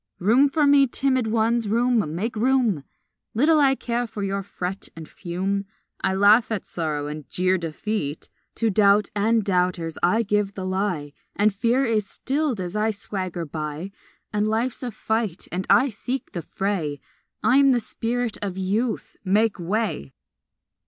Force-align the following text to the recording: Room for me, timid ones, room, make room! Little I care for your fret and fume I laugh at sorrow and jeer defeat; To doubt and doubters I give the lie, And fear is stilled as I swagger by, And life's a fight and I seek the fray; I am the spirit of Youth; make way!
Room 0.17 0.49
for 0.49 0.65
me, 0.65 0.87
timid 0.87 1.27
ones, 1.27 1.67
room, 1.67 2.15
make 2.15 2.35
room! 2.35 2.83
Little 3.35 3.59
I 3.59 3.75
care 3.75 4.07
for 4.07 4.23
your 4.23 4.41
fret 4.41 4.89
and 4.95 5.07
fume 5.07 5.67
I 6.03 6.15
laugh 6.15 6.51
at 6.51 6.65
sorrow 6.65 7.05
and 7.05 7.29
jeer 7.29 7.59
defeat; 7.59 8.27
To 8.55 8.71
doubt 8.71 9.09
and 9.15 9.43
doubters 9.43 9.99
I 10.01 10.23
give 10.23 10.55
the 10.55 10.65
lie, 10.65 11.13
And 11.35 11.53
fear 11.53 11.85
is 11.85 12.07
stilled 12.07 12.59
as 12.59 12.75
I 12.75 12.89
swagger 12.89 13.45
by, 13.45 13.91
And 14.33 14.47
life's 14.47 14.81
a 14.81 14.89
fight 14.89 15.47
and 15.51 15.67
I 15.69 15.89
seek 15.89 16.31
the 16.31 16.41
fray; 16.41 16.99
I 17.43 17.57
am 17.57 17.71
the 17.71 17.79
spirit 17.79 18.39
of 18.41 18.57
Youth; 18.57 19.17
make 19.23 19.59
way! 19.59 20.13